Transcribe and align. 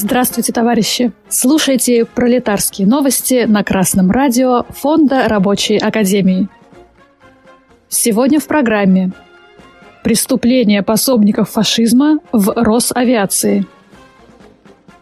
Здравствуйте, 0.00 0.52
товарищи! 0.52 1.10
Слушайте 1.28 2.04
пролетарские 2.04 2.86
новости 2.86 3.46
на 3.48 3.64
Красном 3.64 4.12
радио 4.12 4.62
Фонда 4.68 5.26
Рабочей 5.26 5.76
Академии. 5.76 6.48
Сегодня 7.88 8.38
в 8.38 8.46
программе 8.46 9.10
Преступления 10.04 10.84
пособников 10.84 11.50
фашизма 11.50 12.20
в 12.30 12.52
Росавиации. 12.54 13.66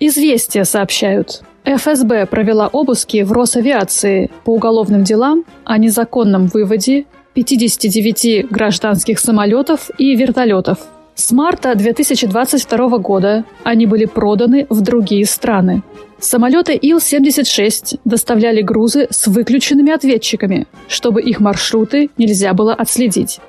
Известия 0.00 0.64
сообщают. 0.64 1.42
ФСБ 1.66 2.24
провела 2.24 2.68
обыски 2.68 3.24
в 3.24 3.32
Росавиации 3.32 4.30
по 4.44 4.54
уголовным 4.54 5.04
делам 5.04 5.44
о 5.64 5.76
незаконном 5.76 6.46
выводе 6.46 7.04
59 7.34 8.50
гражданских 8.50 9.18
самолетов 9.18 9.90
и 9.98 10.16
вертолетов– 10.16 10.78
с 11.18 11.32
марта 11.32 11.74
2022 11.74 12.98
года 12.98 13.44
они 13.64 13.86
были 13.86 14.04
проданы 14.04 14.68
в 14.70 14.80
другие 14.82 15.26
страны. 15.26 15.82
Самолеты 16.20 16.78
Ил-76 16.80 17.98
доставляли 18.04 18.62
грузы 18.62 19.08
с 19.10 19.26
выключенными 19.26 19.90
ответчиками, 19.90 20.68
чтобы 20.86 21.20
их 21.20 21.40
маршруты 21.40 22.10
нельзя 22.18 22.54
было 22.54 22.72
отследить. 22.72 23.40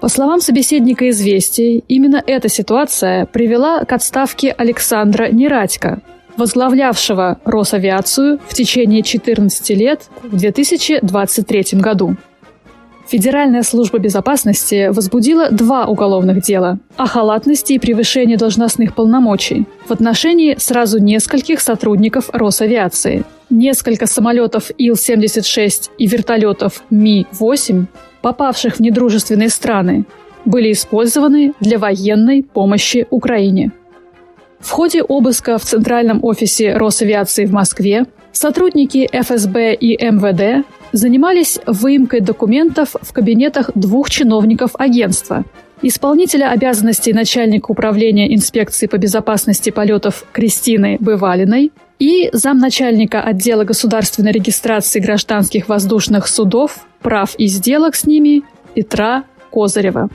По 0.00 0.08
словам 0.08 0.40
собеседника 0.40 1.08
«Известий», 1.10 1.84
именно 1.86 2.20
эта 2.26 2.48
ситуация 2.48 3.24
привела 3.26 3.84
к 3.84 3.92
отставке 3.92 4.50
Александра 4.50 5.30
Нерадько, 5.30 6.02
возглавлявшего 6.36 7.38
Росавиацию 7.44 8.40
в 8.48 8.54
течение 8.54 9.04
14 9.04 9.70
лет 9.70 10.08
в 10.24 10.36
2023 10.36 11.78
году. 11.78 12.16
Федеральная 13.10 13.64
служба 13.64 13.98
безопасности 13.98 14.88
возбудила 14.92 15.50
два 15.50 15.86
уголовных 15.86 16.42
дела 16.42 16.78
о 16.96 17.06
халатности 17.06 17.72
и 17.72 17.80
превышении 17.80 18.36
должностных 18.36 18.94
полномочий 18.94 19.66
в 19.88 19.90
отношении 19.90 20.54
сразу 20.58 21.00
нескольких 21.00 21.60
сотрудников 21.60 22.30
Росавиации. 22.32 23.24
Несколько 23.50 24.06
самолетов 24.06 24.70
Ил-76 24.78 25.90
и 25.98 26.06
вертолетов 26.06 26.84
Ми-8, 26.90 27.86
попавших 28.22 28.76
в 28.76 28.80
недружественные 28.80 29.48
страны, 29.48 30.04
были 30.44 30.70
использованы 30.70 31.52
для 31.58 31.80
военной 31.80 32.44
помощи 32.44 33.08
Украине. 33.10 33.72
В 34.60 34.70
ходе 34.70 35.02
обыска 35.02 35.58
в 35.58 35.64
Центральном 35.64 36.22
офисе 36.22 36.74
Росавиации 36.74 37.46
в 37.46 37.52
Москве 37.52 38.04
сотрудники 38.30 39.08
ФСБ 39.12 39.74
и 39.74 39.96
МВД 39.96 40.64
занимались 40.92 41.58
выемкой 41.66 42.20
документов 42.20 42.96
в 43.00 43.12
кабинетах 43.12 43.70
двух 43.74 44.10
чиновников 44.10 44.72
агентства– 44.78 45.44
исполнителя 45.82 46.50
обязанностей 46.50 47.12
начальника 47.12 47.70
управления 47.70 48.34
инспекции 48.34 48.86
по 48.86 48.98
безопасности 48.98 49.70
полетов 49.70 50.24
Кристины 50.32 50.96
Бывалиной 51.00 51.72
и 51.98 52.30
замначальника 52.32 53.20
отдела 53.22 53.64
государственной 53.64 54.32
регистрации 54.32 55.00
гражданских 55.00 55.68
воздушных 55.68 56.28
судов, 56.28 56.86
прав 57.00 57.34
и 57.36 57.46
сделок 57.46 57.94
с 57.94 58.06
ними 58.06 58.42
Петра 58.74 59.24
Козырева. 59.50 60.08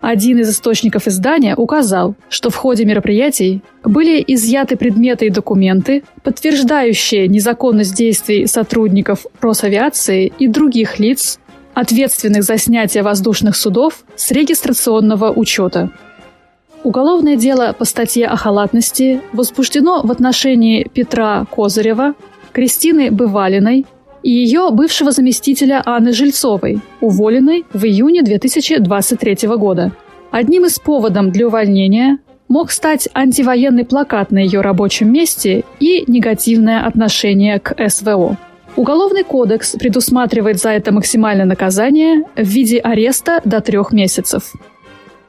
Один 0.00 0.38
из 0.38 0.50
источников 0.50 1.08
издания 1.08 1.56
указал, 1.56 2.14
что 2.28 2.50
в 2.50 2.54
ходе 2.56 2.84
мероприятий 2.84 3.62
были 3.82 4.22
изъяты 4.26 4.76
предметы 4.76 5.26
и 5.26 5.30
документы, 5.30 6.04
подтверждающие 6.22 7.26
незаконность 7.26 7.94
действий 7.94 8.46
сотрудников 8.46 9.26
Росавиации 9.40 10.32
и 10.38 10.46
других 10.46 11.00
лиц, 11.00 11.40
ответственных 11.74 12.44
за 12.44 12.58
снятие 12.58 13.02
воздушных 13.02 13.56
судов 13.56 14.04
с 14.14 14.30
регистрационного 14.30 15.32
учета. 15.32 15.90
Уголовное 16.84 17.36
дело 17.36 17.74
по 17.76 17.84
статье 17.84 18.26
о 18.26 18.36
халатности 18.36 19.20
возбуждено 19.32 20.02
в 20.02 20.12
отношении 20.12 20.84
Петра 20.84 21.44
Козырева, 21.50 22.14
Кристины 22.52 23.10
Бывалиной, 23.10 23.84
и 24.28 24.30
ее 24.30 24.68
бывшего 24.70 25.10
заместителя 25.10 25.82
Анны 25.86 26.12
Жильцовой, 26.12 26.80
уволенной 27.00 27.64
в 27.72 27.82
июне 27.86 28.22
2023 28.22 29.48
года. 29.56 29.92
Одним 30.30 30.66
из 30.66 30.78
поводов 30.78 31.32
для 31.32 31.46
увольнения 31.46 32.18
мог 32.46 32.70
стать 32.70 33.08
антивоенный 33.14 33.86
плакат 33.86 34.30
на 34.30 34.36
ее 34.36 34.60
рабочем 34.60 35.10
месте 35.10 35.64
и 35.80 36.04
негативное 36.06 36.84
отношение 36.84 37.58
к 37.58 37.74
СВО. 37.88 38.36
Уголовный 38.76 39.24
кодекс 39.24 39.76
предусматривает 39.76 40.58
за 40.58 40.72
это 40.72 40.92
максимальное 40.92 41.46
наказание 41.46 42.24
в 42.36 42.46
виде 42.46 42.80
ареста 42.80 43.40
до 43.46 43.62
трех 43.62 43.92
месяцев. 43.92 44.52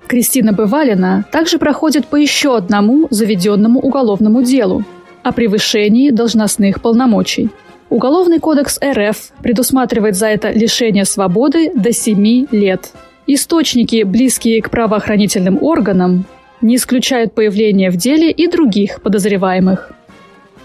Кристина 0.08 0.52
Бывалина 0.52 1.24
также 1.32 1.58
проходит 1.58 2.06
по 2.06 2.18
еще 2.18 2.58
одному 2.58 3.08
заведенному 3.12 3.80
уголовному 3.80 4.44
делу 4.44 4.84
о 5.24 5.32
превышении 5.32 6.10
должностных 6.10 6.82
полномочий– 6.82 7.50
Уголовный 7.90 8.40
кодекс 8.40 8.80
РФ 8.84 9.32
предусматривает 9.42 10.16
за 10.16 10.28
это 10.28 10.52
лишение 10.52 11.06
свободы 11.06 11.72
до 11.74 11.92
7 11.92 12.48
лет. 12.52 12.92
Источники, 13.26 14.04
близкие 14.04 14.62
к 14.62 14.70
правоохранительным 14.70 15.58
органам, 15.62 16.26
не 16.62 16.76
исключают 16.76 17.34
появление 17.34 17.90
в 17.90 17.96
деле 17.96 18.30
и 18.32 18.48
других 18.48 19.02
подозреваемых. 19.02 19.92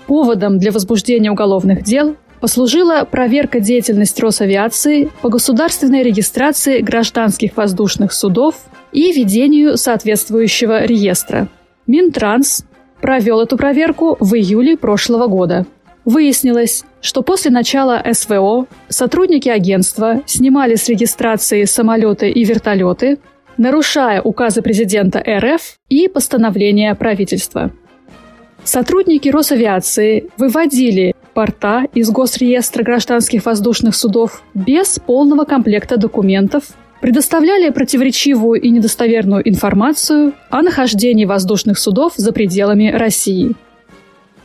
Поводом 0.06 0.58
для 0.58 0.70
возбуждения 0.70 1.30
уголовных 1.30 1.82
дел 1.82 2.16
послужила 2.40 3.06
проверка 3.10 3.58
деятельности 3.58 4.20
Росавиации 4.20 5.08
по 5.22 5.30
государственной 5.30 6.02
регистрации 6.02 6.80
гражданских 6.80 7.56
воздушных 7.56 8.12
судов 8.12 8.56
и 8.92 9.12
ведению 9.12 9.78
соответствующего 9.78 10.84
реестра. 10.84 11.48
Минтранс 11.86 12.66
провел 13.00 13.40
эту 13.40 13.56
проверку 13.56 14.18
в 14.20 14.34
июле 14.34 14.76
прошлого 14.76 15.26
года. 15.26 15.64
Выяснилось, 16.04 16.84
что 17.00 17.22
после 17.22 17.50
начала 17.50 18.02
СВО 18.12 18.66
сотрудники 18.88 19.48
агентства 19.48 20.22
снимали 20.26 20.74
с 20.74 20.88
регистрации 20.88 21.64
самолеты 21.64 22.30
и 22.30 22.44
вертолеты, 22.44 23.18
нарушая 23.56 24.20
указы 24.20 24.60
президента 24.60 25.22
РФ 25.26 25.78
и 25.88 26.08
постановления 26.08 26.94
правительства. 26.94 27.70
Сотрудники 28.64 29.28
Росавиации 29.28 30.30
выводили 30.36 31.14
порта 31.32 31.84
из 31.94 32.10
Госреестра 32.10 32.82
гражданских 32.82 33.44
воздушных 33.44 33.94
судов 33.94 34.42
без 34.54 34.98
полного 34.98 35.44
комплекта 35.44 35.96
документов, 35.96 36.64
предоставляли 37.00 37.68
противоречивую 37.70 38.60
и 38.60 38.70
недостоверную 38.70 39.46
информацию 39.46 40.32
о 40.48 40.62
нахождении 40.62 41.26
воздушных 41.26 41.78
судов 41.78 42.14
за 42.16 42.32
пределами 42.32 42.90
России. 42.90 43.54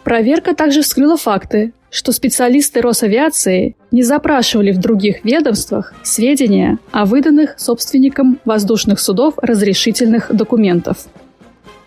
Проверка 0.09 0.55
также 0.55 0.81
вскрыла 0.81 1.17
факты, 1.17 1.71
что 1.91 2.11
специалисты 2.11 2.81
Росавиации 2.81 3.75
не 3.91 4.01
запрашивали 4.01 4.71
в 4.71 4.79
других 4.79 5.23
ведомствах 5.23 5.93
сведения 6.01 6.79
о 6.89 7.05
выданных 7.05 7.59
собственникам 7.59 8.39
воздушных 8.43 8.99
судов 8.99 9.35
разрешительных 9.37 10.35
документов. 10.35 11.05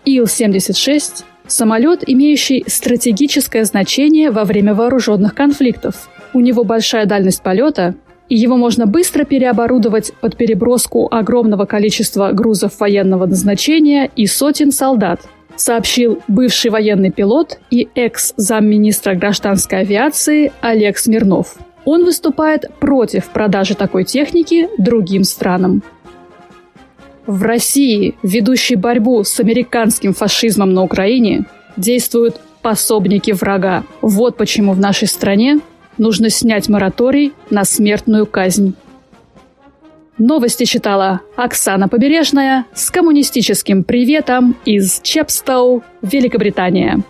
Ил-76– 0.05 1.25
самолет, 1.47 2.05
имеющий 2.07 2.63
стратегическое 2.65 3.65
значение 3.65 4.31
во 4.31 4.45
время 4.45 4.73
вооруженных 4.73 5.35
конфликтов. 5.35 6.09
У 6.31 6.39
него 6.39 6.63
большая 6.63 7.05
дальность 7.05 7.43
полета, 7.43 7.93
и 8.29 8.37
его 8.37 8.55
можно 8.55 8.85
быстро 8.85 9.25
переоборудовать 9.25 10.13
под 10.21 10.37
переброску 10.37 11.09
огромного 11.11 11.65
количества 11.65 12.31
грузов 12.31 12.79
военного 12.79 13.25
назначения 13.25 14.09
и 14.15 14.27
сотен 14.27 14.71
солдат– 14.71 15.19
сообщил 15.55 16.21
бывший 16.27 16.71
военный 16.71 17.11
пилот 17.11 17.59
и 17.69 17.87
экс-замминистра 17.95 19.15
гражданской 19.15 19.79
авиации 19.79 20.51
Олег 20.61 20.97
Смирнов. 20.97 21.55
Он 21.85 22.05
выступает 22.05 22.71
против 22.79 23.29
продажи 23.29 23.75
такой 23.75 24.03
техники 24.03 24.69
другим 24.77 25.23
странам. 25.23 25.83
В 27.25 27.43
России, 27.43 28.15
ведущей 28.21 28.75
борьбу 28.75 29.23
с 29.23 29.39
американским 29.39 30.13
фашизмом 30.13 30.73
на 30.73 30.83
Украине, 30.83 31.45
действуют 31.77 32.39
пособники 32.61 33.31
врага. 33.31 33.83
Вот 34.01 34.37
почему 34.37 34.73
в 34.73 34.79
нашей 34.79 35.07
стране 35.07 35.59
нужно 35.97 36.29
снять 36.29 36.69
мораторий 36.69 37.33
на 37.49 37.63
смертную 37.65 38.25
казнь. 38.25 38.75
Новости 40.17 40.65
читала 40.65 41.21
Оксана 41.35 41.89
Побережная 41.89 42.65
с 42.73 42.91
коммунистическим 42.91 43.83
приветом 43.83 44.55
из 44.63 45.01
Чепстоу, 45.01 45.83
Великобритания. 46.03 47.03